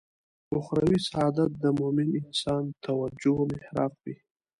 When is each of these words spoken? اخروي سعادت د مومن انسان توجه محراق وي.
اخروي 0.59 0.99
سعادت 1.09 1.51
د 1.63 1.65
مومن 1.79 2.09
انسان 2.23 2.63
توجه 2.85 3.37
محراق 3.51 3.93
وي. 4.03 4.15